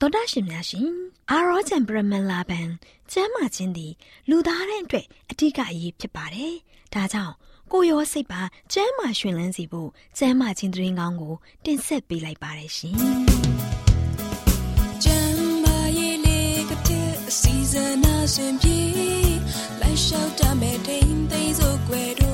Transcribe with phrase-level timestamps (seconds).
[0.00, 0.88] တော်တာရှင်များရှင်
[1.30, 2.68] အာရောချံပရမန်လာဘန်
[3.12, 3.92] ကျမ်းမာခြင်းသည်
[4.28, 6.54] လူသားတိုင်းအတွက်အထူးအရေးဖြစ်ပါတယ်။
[6.94, 7.34] ဒါကြောင့်
[7.72, 8.42] ကိုရောစိတ်ပါ
[8.72, 12.96] ကျမ်းမာရှင်လန်းစီဖို့ကျမ်းမာခြင်းသတင်းကောင်းကို တင်ဆက်ပေးလိုက်ပါတယ်ရှင်။
[15.04, 17.94] ကျမ်းမာရေးလေးကတဲ့အစီအစဉ်
[18.26, 18.78] အစဉ်ပြေ
[19.80, 22.33] လိုက်လျှောက်တမဲ့ထိန်သိမ်းစို့ွယ်တို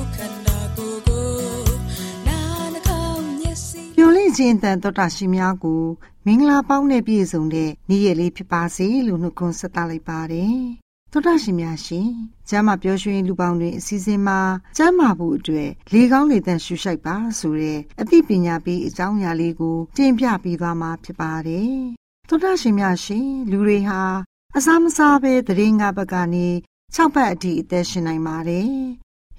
[4.41, 5.83] မျော်လင့်ခြင်းတန်တော်တာရှိများကို
[6.25, 10.57] မင်္ဂလာပေါင်းနဲ့ပြည့်စုံတဲ့နေ့ရက်လေးဖြစ်ပါစေလို့နှုတ်ခွန်းဆက်သလိုက်ပါတယ်။
[11.11, 12.09] သောတာရှင်များရှင်
[12.49, 14.39] ကျမ်းမာပျော်ရွှင်လူပေါင်းတွေအစည်းအဝေးမှာ
[14.77, 21.73] ကျမ်းမာဖို့အတွက်လေကောင်းလေသန့်ရှုရှိုက်ပါဆိုတဲ့အသိပညာပေးအကြောင်းအရာလေးကိုတင်ပြပေးသွားမှာဖြစ်ပါတယ်။
[22.29, 24.01] သောတာရှင်များရှင်လူတွေဟာ
[24.57, 26.47] အစာမစားဘဲတရင်ငါဘက်ကနေ
[26.95, 28.71] ၆ဘက်အထိအသက်ရှင်နိုင်ပါတယ်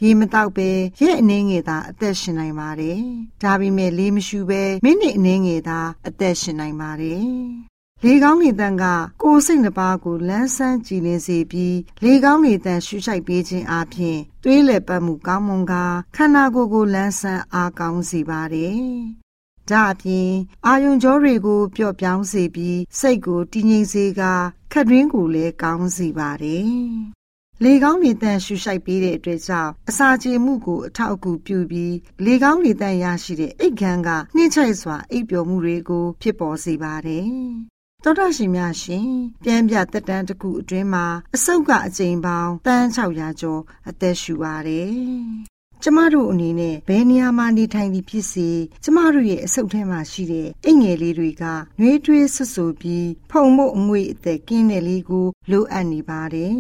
[0.05, 0.69] ရေမတောက်ပဲ
[1.01, 3.01] ရက်အနှင်းငယ်သာအသက်ရှင်နိုင်ပါတယ်။
[3.43, 7.27] ဒါပေမဲ့လေမရှူပဲမိနစ်အနှင်းငယ်သာအသက်ရှင်နိုင်ပါတယ်။
[8.05, 8.85] လေကောင်းနေတန်က
[9.23, 15.85] ကိုယ်စိတ်နှပါကိုလန်းဆန်းကြည်လင်စေပြီးလေကောင်းနေတန်ရှူရှိုက်ပေးခြင်းအပြင်သွေးလည်ပတ်မှုကောင်းမွန်ကာ
[16.17, 18.81] ခန္ဓာကိုယ်ကိုလန်းဆန်းအားကောင်းစေပါတယ်။
[19.71, 20.31] ဒါအပြင်
[20.67, 24.33] အာယုံကြောတွေကိုပျော့ပြောင်းစေပြီးစိတ်ကိုတည်ငြိမ်စေကာ
[24.73, 27.22] ခက်တွင်းကိုလည်းကောင်းစေပါတယ်
[27.65, 37.31] လေကောင်းလေတန့်ရှူရှိုက်ပေးတဲ့အတွက်ကြောင့်အစာကျေမှုကိုအထောက်အကူပြုပြီးလေကောင်းလေတန့်ရရှိတဲ့အိတ်ခမ်းကနှိမ့်ချိုက်စွာအိပ်ပျော်မှုတွေကိုဖြစ်ပေါ်စေပါတယ်။
[38.05, 39.09] သောတာရှင်များရှင်
[39.45, 44.95] ပြန်ပြတက်တန်းတစ်ခုအတွင်းမှာအဆုတ်ကအကြိမ်ပေါင်းတန်း600ကျော်အသက်ရှူပါတယ်။
[45.83, 48.49] ကျမတို့အနေနဲ့ဘယ်နေရာမှာနေထိုင်သည်ဖြစ်စေ
[48.85, 51.45] ကျမတို့ရဲ့အဆုတ်ထဲမှာရှိတဲ့အိတ်ငယ်လေးတွေက
[51.81, 56.59] နှွေးထွေးဆွဆူပြီးဖုံမို့အငွေ့အသက်ကင်းတဲ့လေးကိုလိုအပ်နေပါတယ်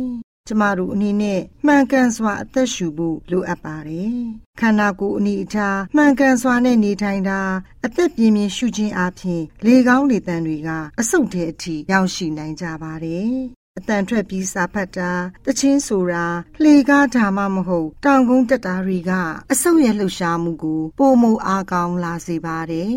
[0.49, 4.17] ကျမတို့အနေနဲ့မှန်ကန်စွာအသက်ရှူဖို့လိုအပ်ပါတယ်။
[4.61, 7.41] ခန္ဓာကိုယ်အနေအထားမှန်ကန်စွာနဲ့နေထိုင်တာ
[7.85, 10.71] အသက်ပြင်းပြင်းရှုခြင်းအပြင်လေကောင်းလေတန်တွေက
[11.01, 13.35] အဆုတ်ထဲအထိရောက်ရှိနိုင်ကြပါတယ်။
[13.79, 15.11] အတန်ထွက်ပြီးစာဖတ်တာ
[15.45, 16.27] တချင်းဆိုတာ
[16.63, 19.13] လှေကားဓာမမဟုတ်တောင်ကုန်းတက်တာတွေက
[19.53, 22.97] အဆုတ်ရဲ့လှုပ်ရှားမှုကိုပိုမိုအားကောင်းလာစေပါတယ်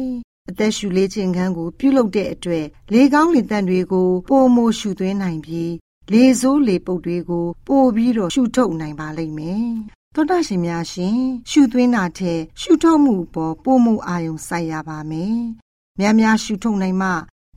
[0.50, 5.72] အသက်ရှူလေးခြင်းခန်းကိုပြုလုပ်တဲ့အတွက်လေကောင်းလေတန်တွေကိုပိုမိုရှူသွင်းနိုင်ပြီး
[6.12, 9.68] လေစိုးလေပုတ်တွေကိုပို့ပြီးတော့ရှုထုတ်နိုင်ပါလိမ့်မယ်။
[10.14, 15.38] သောတာရှင်များရှင်ရှုသွင်းတာထက်ရှုထုတ်မှုပေါ်ပို့မှုအာယုံစိုက်ရပါမယ်။
[16.00, 17.10] များများရှုထုတ်နိုင်မှ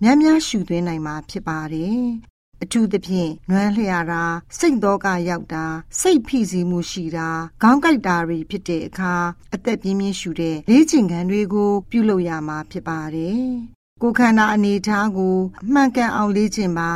[0.02, 2.02] များများရှုသွင်းနိုင်မှာဖြစ်ပါတယ်။
[2.62, 4.24] အထူးသဖြင့်နွမ်းလျာတာ
[4.58, 5.64] စိတ်တော့ကရောက်တာ
[6.00, 7.28] စိတ်ဖိစီးမှုရှိတာ
[7.62, 9.14] ခေါင်းကိုက်တာတွေဖြစ်တဲ့အခါ
[9.54, 13.42] အသက်ပြင်းပြင်းရှူတဲ့လေ့ကျင့်ခန်းတွေကို ပြုလုပ်ရမှာဖြစ်ပါတယ်။
[14.02, 16.90] ကိုယ်ခန္ဓာအနေထားကိုအမှန်ကန်အောင်လေ့ကျင့်ပါ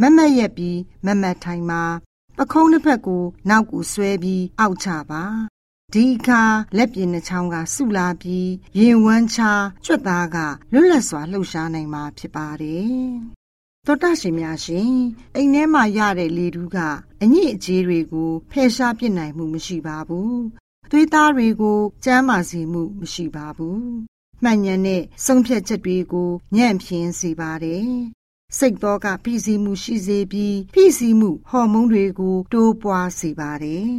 [0.00, 1.82] မမတ်ရက်ပြီးမမတ်ထိုင်ပါ
[2.36, 5.24] ပခုံးတစ်ဖက်ကိုနောက်ကိုဆွဲပြီးအောက်ချပါ
[5.92, 6.42] ဒီအခါ
[6.76, 9.38] လက်ပြင်နှချောင်းကဆုလာပြီးရင်ဝမ်းချ
[9.84, 10.36] ကြွက်သားက
[10.72, 13.02] လွတ်လပ်စွာလှုပ်ရှားနိုင်မှာဖြစ်ပါတယ်
[13.86, 14.92] သောတာရှင်များရှင်
[15.36, 16.78] အိမ်ထဲမှာရတဲ့လေတူးက
[17.22, 20.40] အညစ်အကြေးတွေကိုဖယ်ရှားပစ်နိုင်မှုမရှိပါဘူး
[20.90, 23.84] သွေးသားတွေကိုကျန်းမာစေမှုမရှိပါဘူး
[24.42, 27.92] မှန်ညံတဲ့ဆုံးဖြတ်ချက်တွေကိုညံ့ဖျင်းစေပါတယ်
[28.58, 33.92] စိတ်သောကဖိစီးမှုရှိစေပြီးဖိစီးမှုဟော်မုန်းတွေကိုတိုးပွားစေပါတယ်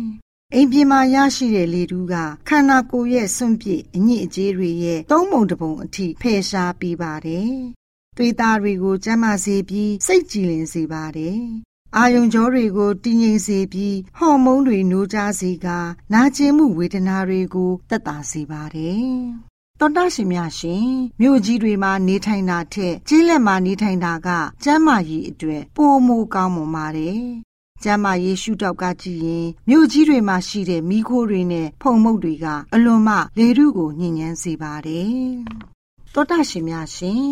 [0.55, 2.15] အိမ်ပြင်မှာရရှိတဲ့လေတူးက
[2.47, 7.51] ခန္ဓာကိုယ်ရဲ့စွန့်ပစ်အညစ်အကြေးတွေရဲ့သုံးပုံတစ်ပုံအထိဖယ်ရှားပေးပါတယ်။
[8.17, 11.39] သွေးသားတွေကိုကျန်းမာစေပြီးစိတ်ကြည်လင်စေပါတယ်။
[11.97, 15.67] အာယုံကြောတွေကိုတည်ငြိမ်စေပြီးဟော်မုန်းတွေနိုးကြားစေက
[16.13, 19.11] နာကျင်မှုဝေဒနာတွေကိုသက်သာစေပါတယ်။
[19.83, 20.87] တော်တာရှင်များရှင်
[21.19, 24.29] မြို့ကြီးတွေမှာနေထိုင်တာထက်ကျေးလက်မှာနေထိုင်တာက
[24.63, 27.23] ကျမ်းမာရေးအတွက်ပိုမိုကောင်းမွန်ပါတယ်
[27.83, 35.17] ကျမ်းမာရေးရှုထောက်ကကြည့်ရင်မြို့ကြီးတွေမှာရှိတဲ့မိခိုးတွေနဲ့ဖုံမုတ်တွေကအလွန်မှလေထုကိုညှဉ်းညမ်းစေပါတယ်။
[36.13, 37.25] သောတာရှင်များရှင်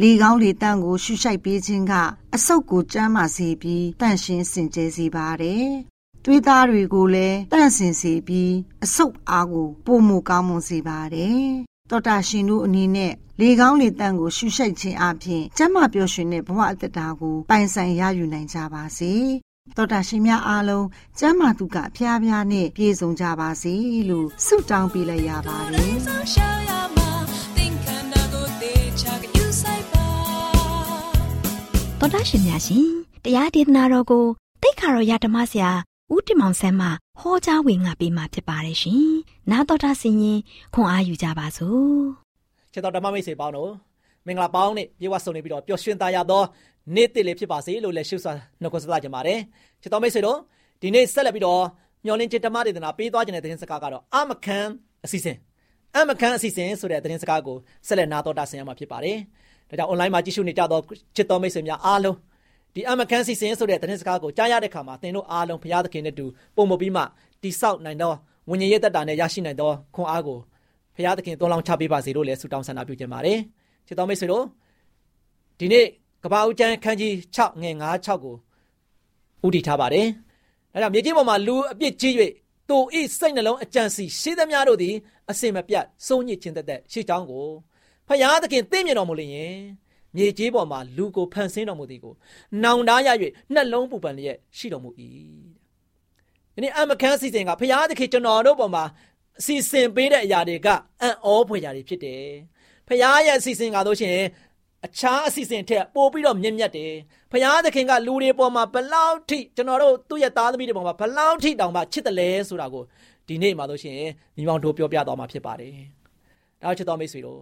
[0.00, 1.92] လေကောင်းလေတန့်ကိုရှုရှိုက်ပေးခြင်းက
[2.34, 5.66] အဆုတ်ကိုကျမ်းမာစေပြီးတန့်ရှင်းစင်ကြယ်စေပါတယ်။
[6.24, 8.52] သွေးသားတွေကိုလည်းတန့်စင်စေပြီး
[8.84, 11.48] အဆုတ်အားကိုပုံမကောင်းမွန်စေပါတယ်။
[11.90, 19.12] တော်တာရှင်တို့အနေနဲ့လေကောင်းလေတန့်ကိုရှုရှိုက်ခြင်းအပြင်ကျမ်းမာပျော်ရွှင်တဲ့ဘဝအတ္တတာကိုပိုင်ဆိုင်ရယူနိုင်ကြပါစေ
[19.76, 20.86] တော်တာရှင်များအားလုံး
[21.18, 23.74] ကျမ်းမာသူကဖျားဖျားနဲ့ပြည့်စုံကြပါစေ
[24.08, 25.94] လို့ဆုတောင်းပေးလိုက်ရပါတယ်
[26.32, 27.10] ရှောင်းရမှာ
[27.56, 30.08] သင်္ခန္ဓာကိုတေချာယူဆိုင်ပါ
[32.00, 32.88] တော်တာရှင်များရှင်
[33.24, 34.24] တရားဒေသနာတော်ကို
[34.62, 35.70] တိတ်ခါတော်ရဓမ္မဆရာ
[36.14, 36.88] ဦးတင်မောင်ဆန်းမှ
[37.20, 39.08] ဟောကြားဝင်ငါပေးมาဖြစ်ပါတယ်ရှင်။
[39.50, 40.38] နာတော်တာဆင်ရင်
[40.74, 41.98] ခွန်အားယူကြပါစို့။
[42.72, 43.70] ချစ်တော်ဓမ္မမိတ်ဆွေပေါင်းတို့
[44.26, 46.42] မင်္ဂလာပေါင်းနဲ့ပြေဝဆုံနေပြီးတော့ပျော်ရွှင်သားရသော
[46.94, 48.32] နေ့တည်လေးဖြစ်ပါစေလို့လည်းရှုစွာ
[48.62, 49.40] နှုတ်ခွန်းဆက်ကြပါတယ်
[49.82, 50.38] ချစ်တော်မိတ်ဆွေတို့
[50.82, 51.62] ဒီနေ့ဆက်လက်ပြီးတော့
[52.04, 54.66] မျော်လင့်ခြင်းဓမ္မဒေသနာပေးသွားခြင်းတဲ့သတင်းစကားကတော့အမခန်
[55.04, 55.36] အစီအစဉ်
[55.96, 57.56] အမခန်အစီအစဉ်ဆိုတဲ့သတင်းစကားကို
[57.86, 59.18] ဆက်လက်နာတော်တာဆင်ရမှာဖြစ်ပါတယ်
[59.68, 60.80] ဒါကြောင့် online မှာကြည့်ရှုနေကြသော
[61.16, 62.16] ချစ်တော်မိတ်ဆွေများအားလုံး
[62.74, 66.26] ဒီအမခန်းစီစဉ်ဆိုတဲ့သတင်းစကားကိုကြားရတဲ့ခါမှာသင်တို့အားလုံးဘုရားသခင်နဲ့တူ
[66.56, 67.02] ပုံမပြီးမှ
[67.42, 68.12] တိဆောက်နိုင်သော
[68.48, 70.38] ဝိညာဉ်ရေးသက်တာနဲ့ရရှိနိုင်သောခွန်အားကို
[70.94, 73.38] ဘုရားသခင်သွန်လောင်းချပေးပါစေလို့လည်းဆုတောင်းဆန္ဒပြုခြင်းပါတယ်
[73.86, 74.44] ချစ်တော်မိတ်ဆွေတို့
[75.58, 75.86] ဒီနေ့
[76.24, 78.36] ကပ္ပဦးကျမ်းခန်းကြီး6ငယ်9 6ကို
[79.46, 80.06] ဥတည်ထားပါတယ်
[80.74, 82.14] အဲဒါမြေကြီးပေါ်မှာလူအပြစ်ကြီး၍
[82.68, 84.94] သူဤစိတ်နှလုံးအကြံစီရှိသမျှတို့သည်
[85.30, 87.46] အစင်မပြတ်စိုးညစ်ခြင်းသက်သက်ရှိကြောင်းကို
[88.08, 89.56] ဖယားသခင်သိမြင်တော်မူလျင်
[90.16, 92.14] မြေကြီးပေါ်မှာလူကိုဖန်ဆင်းတော်မူသည်ကို
[92.62, 93.08] နောင်တရ၍
[93.54, 94.90] နှလုံးပူပန်လျက်ရှိတော်မူ၏
[96.54, 98.84] ဒီနေ့အမခန်းစီစဉ်ကဖယားသခင်ကျွန်တော်တို့ပေါ်မှာ
[99.40, 100.68] အစီအစဉ်ပေးတဲ့အရာတွေက
[101.00, 102.24] အံ့ဩဖွယ်ရာတွေဖြစ်တယ်
[102.88, 104.16] ဖယားရဲ့အစီအစဉ်ကတော့ရှင်
[104.86, 106.92] အခြားအစီအစဉ်ထက်ပိုပြီးတော့မြင့်မြတ်တယ်
[107.32, 112.82] ဖယားသခင်ကလူတွေပေါ်မှာဘလောက်ထိကျွန်တော်တို့သူ့ရဲ့သားသမီးတွေပေါ်မှာဘလောက်ထိတောင်မှချစ်တယ်လဲဆိုတာကို
[113.28, 115.74] ဒီနေ့မှာလို့ရှိရင်ညီမောင်တို့ပြောပြသွားမှာဖြစ်ပါတယ်
[116.62, 117.40] ဒါချစ်တော်မိတ်ဆွေတို့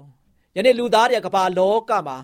[0.56, 2.16] ယနေ့လူသားတွေကကမ္ဘာလောကမှာ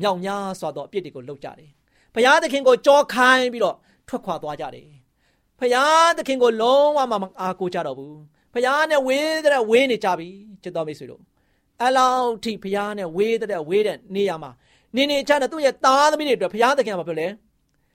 [0.00, 1.70] မြောက်များစွာသောအပြစ်တွေကိုလုပ်ကြတယ်။
[2.14, 3.76] ဘုရားသခင်ကိုကြောခိုင်းပြီးတော့
[4.08, 4.88] ထွက်ခွာသွားကြတယ်။
[5.58, 8.14] ဘုရားသခင်ကိုလုံးဝမအားကိုးကြတော့ဘူး။
[8.54, 10.28] ဘုရားနဲ့ဝေးတဲ့ဝေးနေကြပြီ
[10.62, 11.22] ချစ်တော်မိတ်ဆွေတို့။
[11.84, 14.50] အလောက်ထိဘုရားနဲ့ဝေးတဲ့ဝေးတဲ့နေရာမှာ
[14.96, 17.28] နေနေချတဲ့သူ့ရဲ့သားသမီးတွေအတွက်ဘုရားသခင်ကဘာပြောလဲ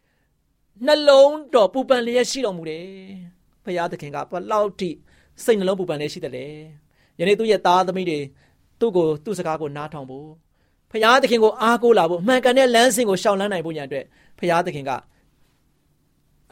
[0.85, 2.87] ။နှလုံးတော်ပူပန်လျက်ရှိတော်မူတယ်။
[3.65, 4.89] ဘုရားသခင်ကဘလောက်ထိ
[5.43, 6.45] စိတ်နှလုံးပူပန်လျက်ရှိတယ်လေ။
[7.19, 8.19] ယနေ့သူ့ရဲ့သားသမီးတွေ
[8.79, 10.27] သူ့ကိုသူ့စကားကိုနားထောင်ဖို့
[10.93, 14.05] ဖရာသခင်ကိုအားကိုးလာဖို့အမှန်ကန်တဲ့လမ်းစဉ်ကိုရှောင်လန်းနိုင်ဖို့ညာအတွက်
[14.39, 14.91] ဖရာသခင်က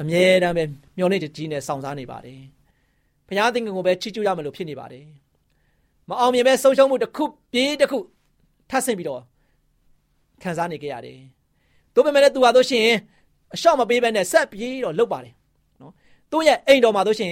[0.02, 0.64] အမြဲတမ်းပဲ
[0.98, 2.42] မျှော်လင့်ကြီးနဲ့စောင့်စားနေပါတယ်
[3.28, 5.06] ဖရာသခင်ကိုပဲချီးကျူးရမယ်လို့ဖြစ်နေပါတယ်
[6.10, 8.00] မအောင်မြင်ပဲဆုံးရှုံးမှုတစ်ခုပြေးတစ်ခု
[8.70, 9.22] ထပ်ဆင့်ပြီးတော့
[10.42, 11.18] ခံစားနေကြရတယ်။
[11.94, 12.86] တို့ပေမဲ့လည်းသူဟာတို့ရှင်
[13.54, 15.34] အလျှော့မပေးဘဲနဲ့ဆက်ပြေးတော့လုပ်ပါတယ်
[15.82, 15.94] နော်။
[16.32, 17.32] သူ့ရဲ့အိမ်တော်မှာတို့ရှင်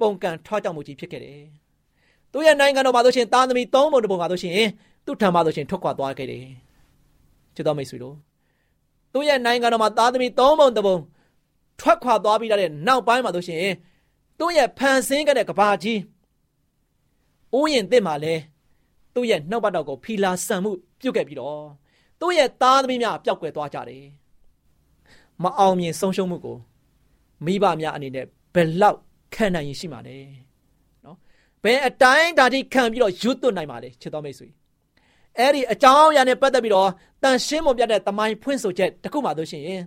[0.00, 1.42] ပုံကန်ထွားကြောင်မှုကြီးဖြစ်ခဲ့တယ်။
[2.32, 4.54] သူ့ရဲ့နိုင်ငံတော်မှာတို့ရှင်သားသမီးသုံးပုံတစ်ပုံမှာတို့ရှင်
[5.10, 6.44] သူ့ထံမှာဆိုရှင်ထွက်ခွာသွားခဲ့တယ်
[7.54, 8.16] ချစ်တော်မိတ်ဆွေတို့
[9.12, 10.96] သူ့ရဲ့နိုင်ငံတော်မှာသားသမီးသုံးပုံတစ်ပုံ
[11.80, 13.64] ထွက်ခွာသွားပြီးတဲ့နောက်ပိုင်းမှာဆိုရှင်
[14.38, 15.98] သူ့ရဲ့ဖန်ဆင်းခဲ့တဲ့ကဘာကြီး
[17.58, 18.34] ဥယျင်သစ်မှာလဲ
[19.14, 21.62] သူ့ရဲ့နှုတ်ပတ်တော်ကိုဖီလာဆန်မှုပြုတ်ခဲ့ပြီးတော့
[22.20, 24.04] သူ့ရဲ့သားသမီးများပျောက်ကွယ်သွားကြတယ်
[25.42, 26.56] မအောင်မြင်ဆုံးရှုံးမှုကို
[27.44, 28.98] မိဘများအနေနဲ့ဘယ်လောက်
[29.34, 30.18] ခံနိုင်ရင်ရှိမှာလဲ
[31.04, 31.16] နော်
[31.62, 34.48] ဘယ်အတိုင်းဒါတိခံပြီးတော့ရွတ်သွနိုင်ပါလဲချစ်တော်မိတ်ဆွေ
[35.38, 36.90] အဲ့ဒီအကြောင်းအရာနဲ့ပတ်သက်ပြီးတော့
[37.22, 39.82] တန်ရှင်းမပြတဲ့တမိုင်းဖွင့်ဆိုချက်တခုမှတို့ရှိရင်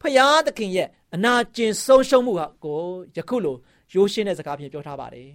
[0.00, 2.80] ဖယားသခင်ရဲ့အနာကျင်ဆုံးရှုံးမှုဟာကို
[3.16, 3.56] ယခုလို
[3.94, 5.30] ရိုးရှင်းတဲ့စကားဖြင့်ပြောထားပါတယ်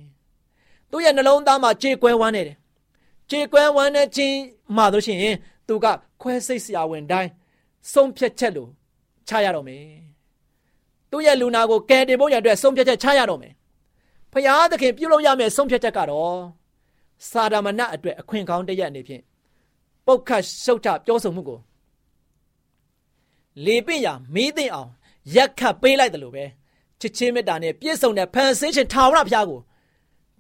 [0.92, 2.58] ။သူ့ရဲ့နှလုံးသားမှာကြေကွဲဝမ်းနေတယ်။
[3.32, 4.38] ကြေကွဲဝမ်းနေခြင်း
[4.76, 5.36] မှတို့ရှိရင်
[5.68, 5.86] သူက
[6.22, 7.30] ခွဲစိတ်စရာဝင်တိုင်း
[7.94, 8.70] ဆုံးဖြတ်ချက်လို့
[9.28, 9.84] ချရတော့မယ်။
[11.12, 13.54] သူ့ရဲ့လူနာကိုကယ်တင်ဖို့ရတဲ့ဆုံးဖြတ်ချက်ချရတော့မယ်။
[14.34, 16.38] ဖယားသခင်ပြုလုပ်ရမယ့်ဆုံးဖြတ်ချက်ကတော့
[17.30, 19.24] စာဒမဏအတွက်အခွင့်ကောင်းတရက်အနေဖြင့်
[20.10, 21.60] ပုတ်ခတ်ရှုတ်ချပြောဆိုမှုကို
[23.66, 24.90] လေပင့်ရမီးသိမ့်အောင်
[25.36, 26.46] ရက်ခတ်ပေးလိုက်တယ်လို့ပဲ
[27.00, 29.60] ချစ်ချင်းမေတ္တာနဲ့ပြည့်စုံတဲ့ဖန်ဆင်းခြင်းထာဝရဘုရားကို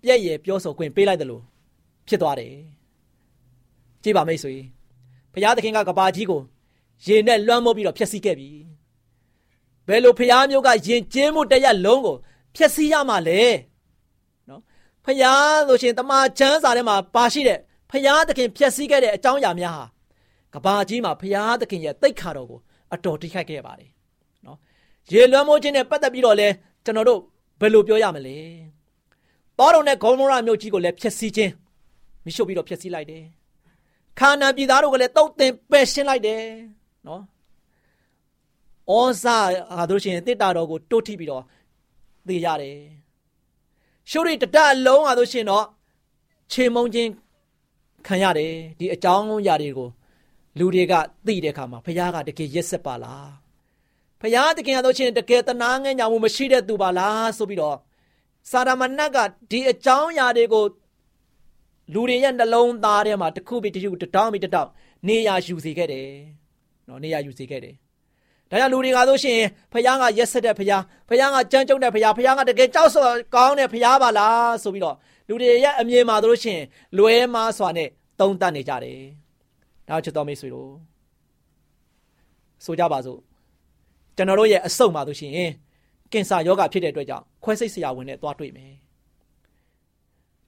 [0.03, 1.43] ပြည့်ရပြောဆိုခွင့်ပေးလိုက်တယ်လို့
[2.07, 2.53] ဖြစ်သွားတယ်
[4.03, 4.53] ကြည့်ပါမိတ်ဆွေ
[5.33, 6.41] ဘုရားသခင်ကကဘာကြီးကို
[7.05, 8.49] ရေနဲ့လွှမ်းမိုးပြီးတော့ဖျက်ဆီးခဲ့ပြီ
[9.87, 12.15] ဘယ်လိုဘုရားမျိုးကယင်ကျင်းမှုတရက်လုံးကို
[12.55, 13.41] ဖျက်ဆီးရမှာလဲ
[15.05, 19.85] ဖယားဆိုရှင်တမန်ကျမ်းစာထဲမှာပါရှိတဲ့ ဖယားသခင်ဖြည့်ဆည်းခဲ့တဲ့အကြောင်းအရာများဟာ
[20.53, 22.59] ကဘာကြီးမှာဖယားသခင်ရဲ့တိတ်ခါတော်ကို
[22.93, 23.91] အတော်ထိခိုက်ခဲ့ပါတယ်
[24.45, 24.57] နော်
[25.11, 26.47] ရေလွှမ်းမိုးခြင်းနဲ့ပတ်သက်ပြီးတော့လဲ
[26.85, 27.19] ကျွန်တော်တို့
[27.59, 28.37] ဘယ်လိုပြောရမလဲ
[29.57, 31.53] တောတော်နဲ့ဂေါမောရမြို့ကြီးကိုလည်းဖျက်ဆီးခြင်း
[32.23, 33.23] မိရှုပ်ပြီးတော့ဖျက်ဆီးလိုက်တယ်
[34.19, 36.43] ခါနာပြည်သားတို့ကလည်းတုတ်တင်ပယ်ရှင်းလိုက်တယ်
[37.07, 37.21] နော်
[38.91, 38.93] ဩ
[39.23, 39.37] ဇာ
[39.77, 41.43] ဟာတို့ရှင်တစ်တာတော်ကိုတိုးထိပြီးတော့
[42.27, 42.77] သိရတယ်
[44.09, 45.65] ရှုရိတတအလုံးဟာတို့ရှင်တော့
[46.51, 47.11] ခြေမုံချင်း
[48.07, 49.89] ခံရတယ်ဒီအကြောင်းအရာတွေကို
[50.59, 50.93] လူတွေက
[51.27, 53.29] သိတဲ့အခါမှာဖခင်ကတကယ်ရက်ဆက်ပါလား
[54.21, 57.77] ဖခင်တကယ်တော့ချင်းတကယ်တနာငဲ့ညာမှုမရှိတဲ့သူပါလားဆိုပြီးတော့
[58.49, 59.17] စာရမဏတ်က
[59.51, 60.65] ဒီအကြောင်းအရာတွေကို
[61.93, 64.69] လူတွေရဲ့နှလုံးသားထဲမှာတစ်ခုပြီးတစ်ခုတတောင်းပြီးတတောင်း
[65.07, 66.09] နေရာယူစေခဲ့တယ်
[66.87, 67.75] နော်နေရာယူစေခဲ့တယ်
[68.49, 69.39] ဒါကြောင့်လူတွေကဆိုရှင်
[69.73, 74.95] ဖခင်ကရက်ဆက်တဲ့ဖခင်ဖခင်ကကြမ်းကြုတ်တဲ့ဖခင်ဖခင်ကတကယ်ကြောက်စောကောင်းတဲ့ဖခင်ပါလားဆိုပြီးတော့
[75.29, 76.59] လူတွေရဲ့အမြင်မှာတို့ရှင်
[76.97, 78.99] လွဲမားစွာနဲ့သုံးသပ်နေကြတယ်
[79.87, 80.71] ဒါချစ်တော်မိတ်ဆွေတို့
[82.65, 83.19] ဆိုကြပါစို့
[84.15, 85.33] ကျွန်တော်တို့ရဲ့အဆုတ်မှာတို့ရှင်
[86.11, 88.73] ကင်ဆာယောဂဖြစ်တဲ့အတွက်ကြောင့်ခွဲစိတ်ဆရာဝန်နဲ့သွားတွေ့မယ်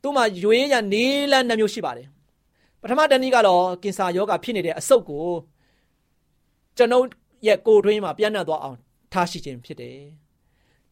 [0.02, 2.08] သူ့မှာရွေးရနေလန်းနှမျိုးရှိပါတယ်
[2.82, 5.28] ပထမတနည်းကတော့ကင်ဆာယောဂဖြစ်နေတဲ့အဆုတ်ကို
[6.78, 7.06] ကျွန်ုပ်
[7.48, 8.78] ရဲ့ကိုယ်တွင်းမှာပြန့်နှံ့သွားအောင်
[9.14, 9.98] ထားရှိခြင်းဖြစ်တယ်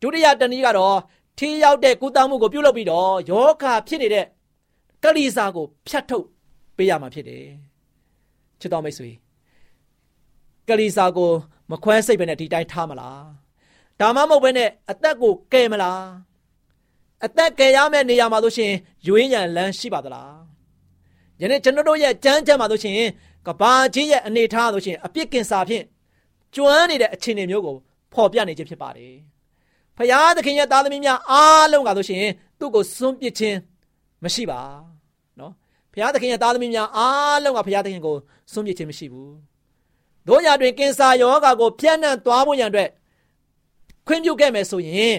[0.01, 0.95] ဒုတိယတနည်းကတော့
[1.37, 4.25] ထီးရောက်တဲ့ကုသမှုကိုပြုလုပ်ပြီးတော့ယောဂဖြစ်နေတဲ့
[5.03, 6.25] ကလိစာကိုဖြတ်ထုတ်
[6.77, 7.45] ပေးရမှာဖြစ်တယ်
[8.59, 9.09] ချစ်တော်မိတ်ဆွေ
[10.67, 11.31] ကလိစာကို
[11.71, 13.23] မခွဲစိတ်ပဲနဲ့ဒီတိုင်းထားမလား
[13.99, 16.03] ဒါမှမဟုတ်ပဲနဲ့အသက်ကိုကယ်မလား
[17.25, 18.73] အသက်ကယ်ရမယ့်နေရာမှာဆိုရှင်
[19.07, 20.33] ရွေးညံလန်းရှိပါသလား
[21.41, 22.95] ယနေ့ကျွန်တော်တို့ရဲ့ကြမ်းကြမ်းမှာဆိုရှင်
[23.47, 25.83] ကဘာကြီးရဲ့အနေထားဆိုရှင်အပြစ်ကင်စာဖြင့်
[26.55, 27.75] ကျွမ်းနေတဲ့အခြေအနေမျိုးကို
[28.13, 29.13] ဖော်ပြနေခြင်းဖြစ်ပါတယ်
[29.99, 32.25] ဖရာသခင်ရဲ့သားသမီးများအားလုံးကဆိုရှင်
[32.59, 33.57] သူ့ကိုစွန့်ပစ်ခြင်း
[34.23, 34.59] မရှိပါ
[35.39, 35.53] နော်
[35.93, 38.15] ဖရာသခင်ရဲ့သားသမီးများအားလုံးကဖရာသခင်ကို
[38.51, 39.33] စွန့်ပစ်ခြင်းမရှိဘူး
[40.27, 42.89] တို့ရတွင်ကင်ဆာယောဂါကိုပြန့်နှံ့သွားဖို့ရန်အတွက်
[44.07, 45.17] ခွင့်ပြုခဲ့မယ်ဆိုရင်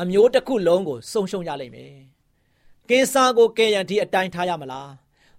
[0.00, 1.94] အမျိုးတစ်ခုလုံးကိုစုံရှုံရလိမ့်မယ်
[2.88, 4.90] ကင်ဆာကိုကယ်ရန်ဒီအတိုင်းထားရမလား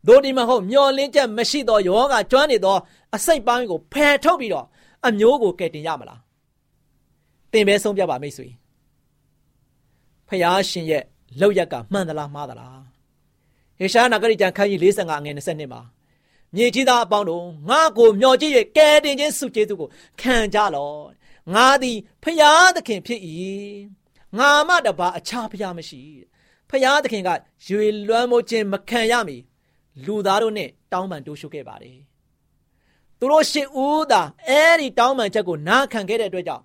[0.07, 2.77] တို့ဒီမဟုတ်မျောလင်းချက်မရှိသောယောဂကျွမ်းနေသော
[3.15, 4.65] အစိတ်ပိုင်းကိုဖယ်ထုတ်ပြီးတော့
[5.07, 6.22] အမျိုးကိုကယ်တင်ရမလား
[7.53, 8.47] သင်ပဲဆုံးပြပါမိတ်ဆွေ
[10.27, 11.03] ဖယားရှင်ရဲ့
[11.39, 12.81] လောက်ရက်ကမှန်သလားမှားသလား
[13.79, 15.81] ဟေရှာနာဂရိကျမ်းခန်းကြီး45ငွေ22မှာ
[16.55, 19.89] မြေကြီးသားအပေါင်းတို့ငါ့ကိုမျှော်ကြည့်၍ကယ်တင်ခြင်းစုကျေးဇူးကို
[20.21, 20.99] ခံကြလော့
[21.53, 23.21] ငါသည်ဖယားသခင်ဖြစ်၏
[24.37, 26.01] ငါမှတပါအခြားဖယားမရှိ
[26.69, 27.29] ဖယားသခင်က
[27.67, 29.37] ရွေလွှမ်းမိုးခြင်းမခံရမီ
[30.05, 31.97] လူသားတို့နဲ့တောင်းပန်တိုးရှုခဲ့ပါတယ်
[33.19, 36.63] သူတို့ရှစ်ဦးသာအဲ့ဒီတောင်းပန်ချက်ကိုနားခံခဲ့တဲ့အတွက်ကြောင့်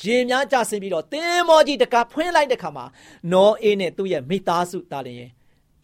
[0.00, 2.84] ရေများကြဆင်းပြီးတော့တင်းမောကြီးတကာဖွင့်လိုက်တဲ့ခါမှာ
[3.32, 5.30] နောအေးနဲ့သူ့ရဲ့မိသားစုတာလျင်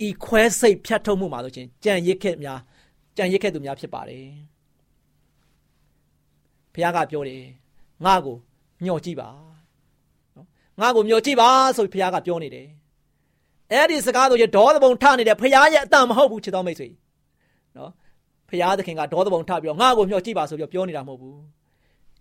[0.07, 2.61] ဤခွဲစိတ်ဖြတ်ထုတ်မှုမှာဆိုချင်းကြံရစ်ခဲ့များ
[3.16, 4.26] ကြံရစ်ခဲ့သူများဖြစ်ပါတယ်
[6.75, 7.45] ဘုရားကပြောတယ်
[8.04, 8.37] ငါ့ကို
[8.85, 9.28] မျှော်ကြည့်ပါ
[10.37, 10.47] နော်
[10.80, 12.69] ငါ့ကိုမျှော်ကြည့်ပါဆိုပြီးဘုရားကပြောနေတယ်
[13.73, 16.88] အဲ့ဒီစကားဆိုရင်ဒေါသဘုံထနေတဲ့ဘုရားရဲ့အတန်မဟုတ်ဘူးချစ်တော်မိတ်ဆွေ
[17.76, 17.90] နော်
[18.49, 21.38] ဘုရားသခင်ကဒေါသဘုံထပြီးတော့ငါ့ကိုမျှော်ကြည့်ပါဆိုပြီးပြောနေတာမဟုတ်ဘူး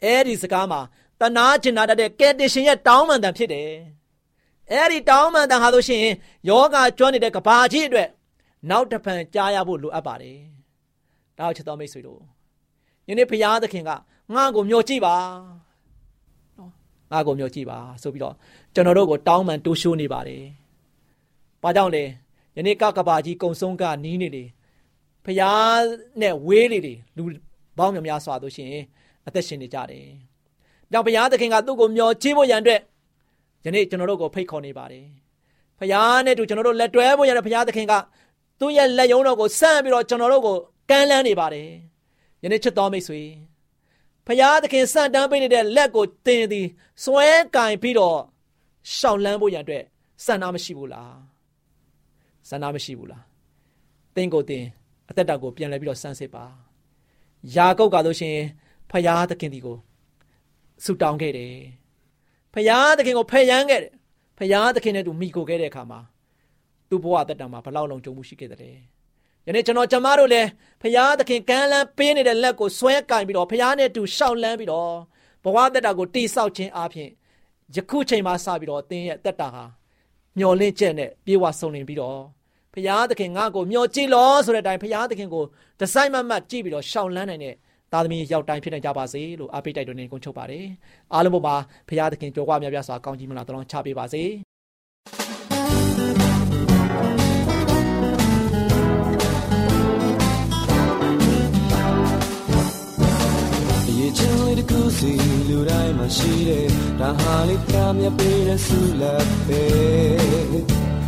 [0.03, 0.81] အဲ့ဒီစကားမှာ
[1.21, 3.69] တနာကျင်နာတတ်တဲ့ကယ်တင်ရှင်ရဲ့တောင်းပန်တန်ဖြစ်တယ်
[4.71, 6.15] အဲ့ဒီတောင်းပန်တန်ဟာလို့ရှိရင်
[6.49, 8.09] ယောဂကျွမ်းနေတဲ့ကဘာကြီးအတွက်
[8.69, 10.37] နောက်တစ်ဖန်ကြားရဖို့လိုအပ်ပါတယ်
[11.37, 12.19] ဒါကိုချစ်တော်မိတ်ဆွေတို့
[13.07, 15.15] ယနေ့ဘုရားသခင်ကငါ့ကိုမျှော်ကြည့်ပါ
[16.57, 16.71] နော်
[17.11, 18.35] ငါ့ကိုမျှော်ကြည့်ပါဆိုပြီးတော့
[18.73, 20.43] ကျွန်တော်တို့ကိုတောင်းပန်တိုးရှိုးနေပါတယ်။
[21.63, 22.03] ဘာကြောင့်လဲ
[22.57, 24.43] ယနေ့ကကဘာကြီးကုံဆုံးကနီးနေလေ
[25.25, 25.81] ဖျား
[26.21, 27.23] နဲ့ဝေးလေလေလူ
[27.77, 28.73] ပေါင်းများများစွာတို့ရှင်
[29.27, 30.07] အသက်ရှင်နေကြတယ်။
[30.91, 32.81] ကြောင့်ဘုရားသခင်ကသူ့ကိုမျှော်ကြည့်ဖို့ရန်အတွက်
[33.65, 35.05] ယနေ့ကျွန်တော်တို့ကိုဖိတ်ခေါ်နေပါတယ်။
[35.79, 37.93] ဘုရားနဲ့တူကျွန်တော်တို့လက်တွဲဖို့ရတဲ့ဘုရားသခင်က
[38.59, 40.57] သူ့ရဲ့လက်ယုံတော်ကိုဆန့်ပြီးတော့ကျွန်တော်တို့ကို
[40.89, 41.69] ကမ်းလှမ်းနေပါတယ်။
[42.43, 43.21] ယနေ့ချစ်တော်မိတ်ဆွေ
[44.27, 46.67] ဖရာသခင်စံတန်းပေးနေတဲ့လက်ကိုတင်သည်
[47.03, 48.19] စွဲကင်ပြီးတော့
[48.95, 49.83] ရှောက်လန်းဖို့ရန်အတွက်
[50.25, 51.15] စံနာမရှိဘူးလား
[52.49, 53.23] စံနာမရှိဘူးလား
[54.15, 54.65] တင်းကိုတင်
[55.09, 56.45] အသက်တာကိုပြန်လဲပြီးတော့စမ်းစစ်ပါ
[57.55, 58.37] ယာကုပ်ကဆိုရှင်
[58.91, 59.77] ဖရာသခင်ဒီကို
[60.83, 61.55] ဆူတောင်းခဲ့တယ်
[62.53, 63.91] ဖရာသခင်ကိုဖယ်ရန်ခဲ့တယ်
[64.39, 65.99] ဖရာသခင်နဲ့တူမိကိုခဲ့တဲ့အခါမှာ
[66.89, 68.77] သူ့ဘဝသက်တာမှာဘလောက်လုံးကြုံမှုရှိခဲ့တယ်
[69.45, 70.47] ယနေ့ကျွန်တော်ကျမတို့လည်း
[70.81, 74.91] ဖရာသခင်ကမ်းလန်းပေးနေတဲ့လက်ကိုဆွဲကင်ပြီးတော့ဖရာနဲ့တူရှောက်လန်းပြီးတော့
[75.43, 77.09] ဘဝသက်တာကိုတိဆောက်ခြင်းအပြင်
[77.75, 79.63] ယခုချိန်မှစပြီးတော့အသင်ရဲ့သက်တာဟာ
[80.37, 82.19] မျောလင့်ချက်နဲ့ပြေဝဆုံလင်ပြီးတော့
[82.73, 85.43] ဖရာသခင်ငါ့ကိုမျောကြည့်လို့ဆိုတဲ့အတိုင်းဖရာသခင်ကို
[85.79, 87.55] ဒီဇိုင်းမမတ်ကြည့်ပြီးတော့ရှောက်လန်းနိုင်တဲ့
[87.93, 90.65] သားသမီးရောက်တိုင်းဖြစ်နိုင်ကြပါစေလို့အားပေးတိုက်တွန်းနေကုန်ချုပ်ပါတယ်
[91.13, 91.55] အားလုံးပေါ်မှာ
[91.89, 94.23] ဖရာသခင်ကြော်ကွာများပြားစွာကောင်းကြီးမလားတလုံးချပေးပါစေ
[104.17, 105.11] ချင်းလေးတစ်ခုစီ
[105.49, 106.67] လူတိုင်းမှာရှိတယ်
[106.99, 110.98] ဒါဟာလေးပြမြပေးတဲ့ဆူလက်ပဲ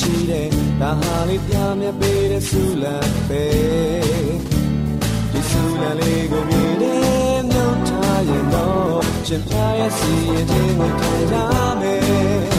[0.00, 0.48] ရှိတယ်
[0.80, 3.44] ဒါဟာလေးပြမြပေးတဲ့ဆုလက်ပဲ
[5.32, 10.90] ဒီဆုလက်လေးကိုမြင်တဲ့နှုတ်ထားရတော့ရှင်ပြရဲ့စီရင်ခြင်းကို
[11.30, 12.51] ကြံရမယ်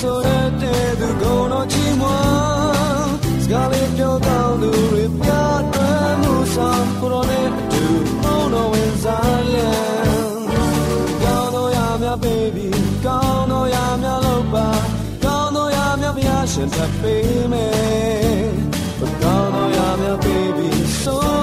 [0.00, 7.84] ဆိုတဲ့သူကုန်တော့ချီးမွမ်းစကားလေးပြောတော့သူတွေပြအတွက်မှုဆောင်ကိုရောနဲ့အတူ
[8.22, 10.34] ဘုံတော်ဝင်စားရန်
[11.22, 12.66] ကောင်းတော့ရမြ baby
[13.04, 14.68] ကောင်းတော့ရမြလို့ပါ
[15.24, 18.48] ကောင်းတော့ရမြဘုရားရှင်ထပ်ပေးမယ်
[19.22, 20.68] ကောင်းတော့ရမြ baby
[21.02, 21.33] ဆို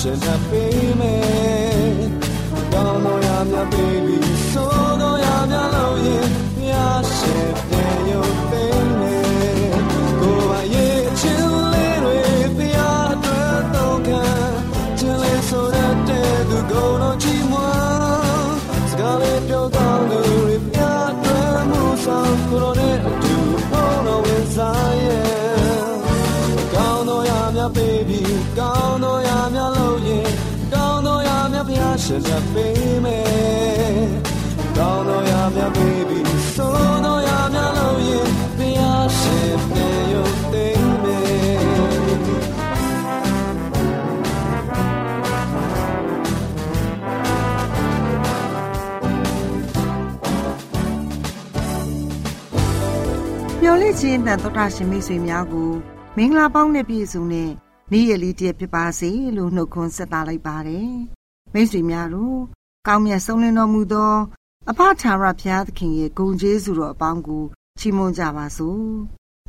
[0.00, 1.98] ရားရှင်ထပ်ပေးမယ်
[2.72, 4.16] ကောင်းတော့ရမြ baby
[4.52, 9.78] ဆိုတော့ရမြလို့ရင်ဘုရားရှင်ပြန်ရုပ်သိမ်းမယ်
[10.20, 12.18] ကိုယ်ပါရဲ့အချင်းလေးတွေ
[12.56, 14.22] ဘုရားအတွက်တော့ခံ
[14.98, 18.52] ချင်လေးဆိုတဲ့သူကုန်တော့ချီးမွမ်း
[18.90, 23.34] စကားလေးပြောကောင်းသူတွေဘုရားအတွက်မှုဆောင်ကိုယ်တော်နဲ့အတူ
[23.70, 25.39] ဘုံတော်ဝင်စားရဲ့ကော
[27.62, 28.20] င်းတော့ရမြ baby
[28.58, 30.32] ကောင်းတော့ရမြလို့ရင်
[30.74, 34.08] ကောင်းတော့ရမြဘုရားရှင်ကပေးမယ်
[34.76, 36.18] ကောင်းတော့ရမြ baby
[36.56, 41.30] ဆိုတော့ရမြလို့ရင်ဘုရားရှင်ပြန်ရုပ်သိမ်းမယ်
[53.62, 55.72] မျော်လင့်ခြင်းတန်တော်တာရှင်မိတ်ဆွေများကို
[56.16, 57.50] မင်္ဂလာပေါင်းနဲ့ပြည့်စုံတဲ့
[57.92, 60.90] နေ့ရက်လေးတည်းဖြစ်ပါစေလို့နှုတ်ခွန်းဆက်သလိုက်ပါတယ်
[61.52, 62.38] မိတ်ဆွေများတို့
[62.86, 64.14] ကောင်းမြတ်ဆုံးလင်းတော်မူသော
[64.70, 67.44] အဖထာဝရဘုရားသခင်ရဲ့ဂုဏ်ကျေးဇူးတော်အပေါင်းကို
[67.78, 68.84] ချီးမွမ်းကြပါစို့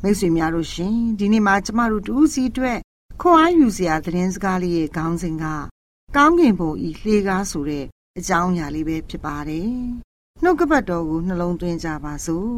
[0.02, 2.78] မိတ်ဆွေများတို့ရှင်ဒီနေ့မှာကျမတို့တူးစီအတွက်
[3.20, 5.44] ခွန်အားယူစရာသတင်းစကားလေးရဲ့ခေါင်းစဉ်က
[6.16, 7.84] ကောင်းကင်ဘုံဤလှေကားဆိုတဲ့
[8.18, 9.70] အကြောင်းအရာလေးပဲဖြစ်ပါတယ်
[10.42, 12.52] နှုတ်ကပတ်တော်ကိုနှလုံးသွင်းကြပါစို့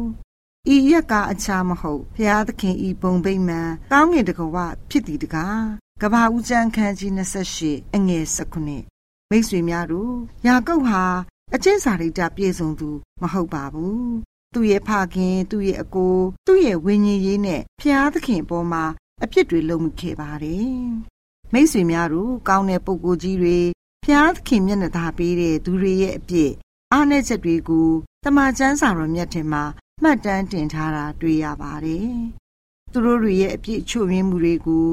[0.73, 4.57] ဤရက်ကားအခြားမဟုတ်ဖျားသခင်ဤဘုံဗိမ့်မှန်ကောင်းငင်တကဝ
[4.89, 5.61] ဖြစ်သည်တကား
[6.01, 7.11] ကဘာဦးကျမ်းခန်းကြီး
[7.53, 10.13] 28အငယ်19မိတ်ဆွေများတို့
[10.47, 11.03] ယာကုပ်ဟာ
[11.53, 12.89] အကျင့်စာရိတ္တပြည့်စုံသူ
[13.21, 14.13] မဟုတ်ပါဘူး
[14.53, 16.15] သူ့ရဲ့ဖခင်သူ့ရဲ့အကို
[16.47, 18.83] သူ့ရဲ့ဝိညာဉ်ရေးနဲ့ဖျားသခင်အပေါ်မှာ
[19.23, 20.79] အပြစ်တွေလုံမှုခဲ့ပါတယ်
[21.53, 23.57] မိတ်ဆွေများတို့ကောင်းတဲ့ပုံကိုယ်ကြီးတွေ
[24.05, 26.51] ဖျားသခင်မျက်နှာသာပေးတဲ့သူတွေရဲ့အပြစ်
[26.91, 27.89] အားနည်းချက်တွေကို
[28.23, 29.63] တမန်ကျမ်းစာတော်မြတ်ထင်မှာ
[30.03, 32.13] မှတ်တမ်းတင်ထားတာတွေ့ရပါတယ်။
[32.91, 34.87] သူတို့တွေရဲ့အပြစ်ချို့ယွင်းမှုတွေကို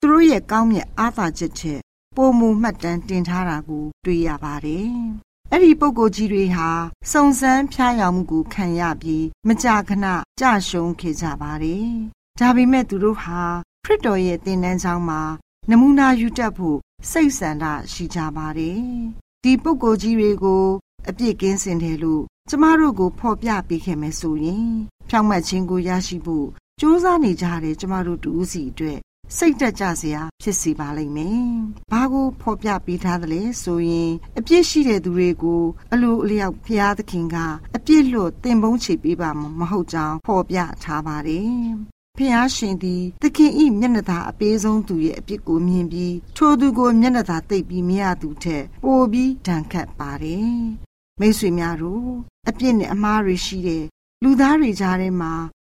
[0.00, 1.80] သူတို့ရဲ့ကောင်းမြတ်အားသာချက်ချက်
[2.16, 4.90] ပုံမူမှတ်တမ်းတင်ထားတာကို တွေ့ရပါတယ်။
[5.52, 6.70] အဲ့ဒီပုံကိုယ်ကြီးတွေဟာ
[7.12, 10.06] စုံစမ်းဖျားယောင်မှုကိုခံရပြီးမကြာခဏ
[10.40, 11.88] ကြာရှုံးခဲ့ကြပါတယ်။
[12.40, 13.40] ဒါပေမဲ့သူတို့ဟာ
[13.84, 15.22] ခရစ်တော်ရဲ့သင်တန်းကြောင်းမှာ
[15.70, 16.78] နမူနာယူတတ်ဖို့
[17.10, 18.80] စိတ်ဆန္ဒရှိကြပါတယ်။
[19.42, 20.64] ဒီပုံကိုယ်ကြီးတွေကို
[21.08, 24.68] အပြစ်ကင်းစင်တယ်လို့ ကျမတို့ကိုဖော်ပြပေးခဲ့မယ်ဆိုရင်
[25.08, 26.46] ဖြောင့်မတ်ခြင်းကိုရရှိဖို့
[26.80, 28.98] ကြိုးစားနေကြတဲ့ကျမတို့တူဦးစီအတွက်
[29.36, 31.42] စိတ်တက်ကြစရာဖြစ်စီပါလိမ့်မယ်။
[31.92, 37.36] ဘာကိုဖော်ပြပေးထားသလဲဆိုရင်အပြစ်ရှိတဲ့သူတွေကိုအလိုအလျောက်ဖျားသခင်က
[37.76, 41.52] အပြစ်လွတ်တင်ပုံးချပေးပါမှာမဟုတ်ကြောင်းဖော်ပြထားပါတယ်။
[42.18, 50.58] ဖျားရှင်သည်သခင်ဤမျက်နှာသာအပေးဆုံးသူရဲ့အပြစ်ကိုမြင်ပြီးထိုသူကိုမျက်နှာသာသိပ်ပြီးမရသူထက်ပိုပြီးဒဏ်ခတ်ပါတယ်။
[51.20, 52.10] မိတ်ဆွေများတို့
[52.48, 53.84] အပြစ်နဲ့အမှားတွေရှိတဲ့
[54.22, 55.32] လူသားတွေကြားထဲမှာ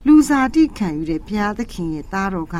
[0.06, 2.56] လူစားတိခံယူတဲ့ဘုရားသခင်ရဲ့သားတော်က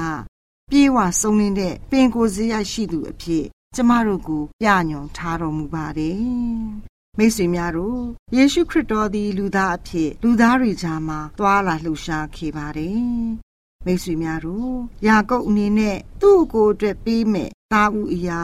[0.71, 6.19] ပြေဝစုံလင်းတဲ့ပင်ကိုယ်စရိုက်ရှိသူအဖြစ်ကျမတို့ကိုပြညွန်ထားတော်မူပါတယ်။
[7.19, 8.01] မိတ်ဆွေများတို့
[8.37, 13.03] ယေရှုခရစ်တော်သည် လူသားအဖြစ် လူသားတွေကြားမှာသွာလာလှူရှားခဲ့ပါတယ်။
[13.85, 14.73] မိတ်ဆွေများတို့
[15.07, 18.41] ယာကုပ်အနေနဲ့သူ့ကိုယ်အတွက်ပေးမဲ့သားဦးအရာ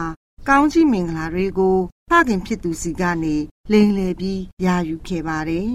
[0.49, 1.77] ကောင်းကြီးမင်္ဂလာတွေကို
[2.09, 3.35] ဖခင်ဖြစ်သူစီကနေ
[3.71, 5.71] လိန်လေပြီးယာယူခဲ့ပါတယ်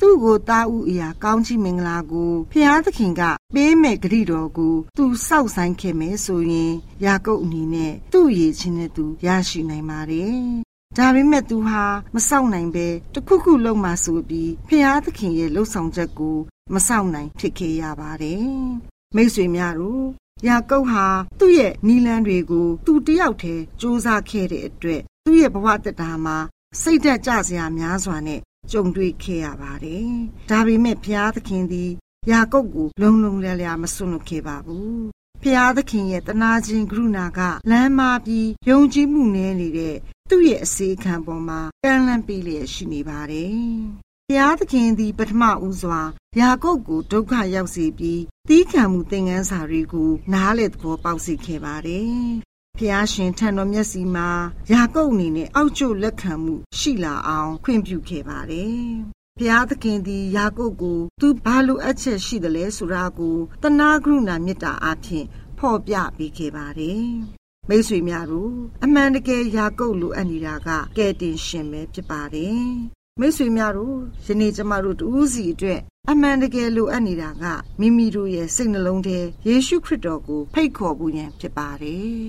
[0.00, 3.22] သူ့ကိုတာဥအရာကောင်းချီးမင်္ဂလာကိုဖျားသခင်က
[3.54, 6.72] ပေးမဲ့ဂရိတော်ကိုသူစောက်ဆိုင်ခဲ့မယ်ဆိုရင်
[7.04, 10.36] ယာကုပ်အနေနဲ့သူ့ရည်ချင်းနဲ့သူရရှိနိုင်ပါတယ်။
[10.96, 11.82] ဒါပေမဲ့သူဟာ
[12.14, 16.36] မစောင့်နိုင်ပဲတခုခုလုံးမှဆိုပြီးဖျားသခင်ရဲ့လှုပ်ဆောင်ချက်ကို
[16.74, 18.46] မစောင့်နိုင်ဖြစ်ခဲ့ရပါတယ်။
[19.14, 21.06] မိတ်ဆွေများတို့ ယာကုပ်ဟာ
[21.38, 26.36] သူ့ရဲ့နီလန်းတွေကိုသူတယောက်တည်းစူးစမ်းခဲ့တဲ့အတွက်သူ့ရဲ့ဘဝတတာမှာ
[26.80, 30.08] စိတ်ဓာတ်ကြစရာများစွာနဲ့ကြုံတွေ့ခဲ့ရပါတယ်။
[30.50, 31.90] ဒါပေမဲ့ဘုရားသခင်သည်
[32.30, 34.98] ယာကုပ်ကိုလုံလုံလည်လည်မစွန့်လွတ်ခဲ့ပါဘူး။
[35.42, 39.96] ဘုရားသခင်ရဲ့တနာခြင်းကရုဏာကလမ်းမပြီးယုံကြည်မှုနဲ့နေတဲ့
[40.30, 43.58] သူ့ရဲ့အစေခံပေါ်မှာကမ်းလှမ်းပေးလျက်ရှိနေပါတယ်။
[44.28, 46.00] ဘုရားသခင်သည်ပထမဦးစွာ
[46.40, 52.42] ယာကုပ်ကိုဒုက္ခရောက်စေပြီးတီးခံမှုသင်ခန်းစာတွေကိုနားလေသဘောပေါက်စေခဲ့ပါတယ်
[52.78, 54.28] ဖျားရှင်ထံတော်မျက်စီမှာ
[54.72, 58.82] ယာကုပ်အနေနဲ့အောက်ကျလက်ခံမှုရှိလာအောင်ခွင့်ပြုခဲ့ပါတယ်။
[59.38, 65.24] ဖျားသခင်သည်ယာကုပ်ကိုသူဘာလိုအပ်ချက်ရှိသလဲဆိုတာကိုတနာကရုဏာမေတ္တာအဖြစ်
[65.58, 67.06] ဖော်ပြပေးခဲ့ပါတယ်။
[67.68, 68.54] မိတ်ဆွေများတို့
[68.84, 72.66] အမှန်တကယ်ယာကုပ်လိုအပ်နေတာကကယ်တင်ရှင်ပဲဖြစ်ပါတယ်။
[73.20, 73.96] မိတ်ဆွေများတို့
[74.26, 77.44] ယနေ့ကျမတို့တူးစီအတွက်အမှန်တကယ်လိုအပ်နေတာက
[77.80, 82.26] မိမိတို့ရဲ့စိတ်နှလုံးထဲယေရှုခရစ်တော်ကိုဖိတ်ခေါ်ဖို့ရန်ဖြစ်ပါတယ်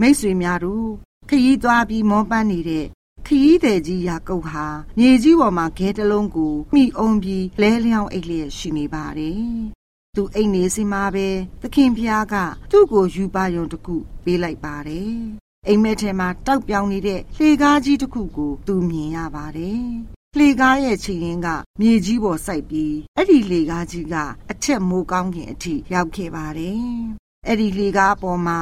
[0.00, 0.88] မိတ်ဆွေများတို့
[1.28, 2.86] ခရီးသွားပြီးမောပန်းနေတဲ့
[3.26, 4.66] ခရီးသည်ကြီးယာကုပ်ဟာ
[4.98, 9.42] မြေကြီးပေါ်မှာခဲတလုံးကိုမိအုံပြီးလဲလျောင်းအိတ်လျက်ရှိနေပါတယ်။
[10.14, 11.28] သူအိတ်နေစီမှာပဲ
[11.62, 12.34] သခင်ဖျားက
[12.70, 15.14] သူ့ကိုယူပါယုံတစ်ခုပေးလိုက်ပါတယ်။
[15.68, 19.86] အိမ်မက်ထဲမှာတောက်ပြောင်နေတဲ့လှေကားကြီးတစ်ခုကိုသူမြင်ရပါတယ်။
[20.38, 21.48] လှေကားရဲ့ခြေရင်းက
[21.80, 24.14] မြေကြီးပေါ်စိုက်ပြီးအဲ့ဒီလှေကားကြီးက
[24.50, 26.84] အထက်မိုးကောင်းကင်အထိရောက်ခဲ့ပါတယ်။
[27.46, 28.60] အဲ့ဒီလှေကားပေါ်မှာ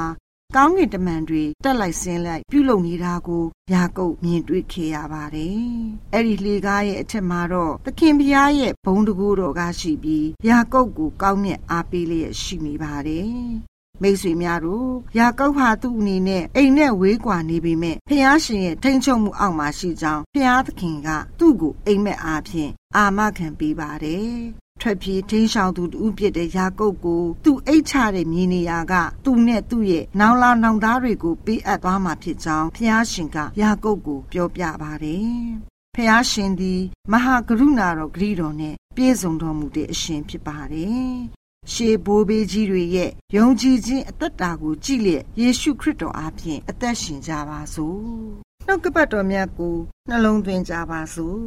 [0.56, 5.60] ကောင်းကင်တမန်တွေတက်လိုက်ဆင်းလိုက်ပြုလုပ်နေတာကိုယာကုပ်မြင်တွေ့ခဲ့ရပါတယ်။
[6.14, 13.32] အဲ့ဒီလေကားရဲ့အထက်မှာတော့သခင်ဖျားရဲ့ဘုံတကူတော်ကရှိပြီးယာကုပ်ကိုကောင်းမြတ်အားပေးလျက်ရှိနေပါတယ်။
[14.02, 21.08] မိတ်ဆွေများတို့ယာကုပ်ဟာသူ့အနေနဲ့အိမ်နဲ့ဝေးကွာနေပေမဲ့ဖျားရှင်ရဲ့ထိန်ချုပ်မှုအောက်မှာရှိကြောင်းဖျားသခင်က
[21.38, 24.38] သူ့ကိုအိမ်မက်အားဖြင့်အာမခံပေးပါတယ်
[24.80, 35.36] ထွက်ပြေးထင်းဆောင်သူတူဖြစ်တဲ့ယာကုပ်ကိုသူ့အိတ်ချတဲ့မြေနေရာကသူနဲ့သူ့ရဲ့နောင်လာနောင်သားတွေကိုပေးအပ်သွားမှာဖြစ်ကြောင်းဖျားရှင်ကယာကုပ်ကိုပြောပြပါတယ်။
[35.94, 36.80] ဖျားရှင်သည်
[37.12, 41.14] မဟာကရုဏာတော်ဂရုတော်နဲ့ပြည့်စုံတော်မူတဲ့အရှင်ဖြစ်ပါတယ်။
[41.72, 48.02] ရှေးဘိုးဘေးကြီးတွေရဲ့ယုံကြည်ခြင်းအသက်တာကိုကြည်လျက်ယေရှုခရစ်တော်အားဖြင့်အသက်ရှင်ကြပါစို့။
[48.66, 49.76] နှုတ်ကပတ်တော်မြတ်ကို
[50.08, 51.42] နှလုံးသွင်းကြပါစို့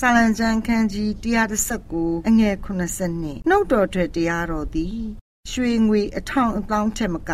[0.00, 1.08] စာလံကျမ်းခန်းကြီး
[1.68, 5.00] 119အငယ်80နှင့်နှုတ်တော်ထွက်တရားတော်သည်
[5.50, 7.30] ရွှေငွေအထောင်အပေါင်းထက်မက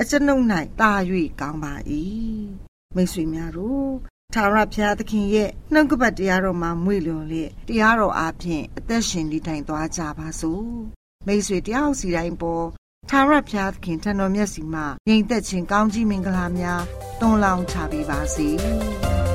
[0.00, 0.44] အကျွန်ုပ်၌
[0.80, 0.92] တာ၍
[1.40, 1.74] ကောင်းပါ၏
[2.94, 3.90] မိတ်ဆွေများတို့
[4.34, 10.97] ထာဝရဘုရားသခင်ရဲ့နှုတ်ကပတ်တရားတော်မှာမွေ့လျော်လျက်တရားတော်အားဖြင့်အသက်ရှင်နေထိုင်သွားကြပါစို့
[11.30, 12.66] မိတ်ဆွေတယောက်စီတိုင်းပေါ်
[13.10, 16.82] ထာဝရဘုရားသခင်ထံတော်မျက်စီမှာညီသက်ခြင်းကောင်းကြီးမင်္ဂလာများ
[17.20, 18.48] တွန်းလောင်းချပေးပါစေ။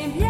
[0.00, 0.29] came here.